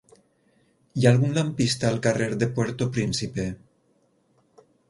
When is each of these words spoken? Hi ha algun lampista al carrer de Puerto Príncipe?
Hi 1.01 1.05
ha 1.07 1.11
algun 1.15 1.35
lampista 1.35 1.89
al 1.91 1.99
carrer 2.09 2.31
de 2.45 2.49
Puerto 2.57 2.91
Príncipe? 2.97 3.47